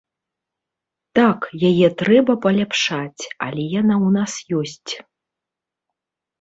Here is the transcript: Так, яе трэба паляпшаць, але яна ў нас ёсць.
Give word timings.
Так, 1.19 1.39
яе 1.69 1.87
трэба 1.99 2.33
паляпшаць, 2.47 3.23
але 3.45 3.69
яна 3.79 3.95
ў 4.05 4.17
нас 4.17 4.33
ёсць. 4.65 4.91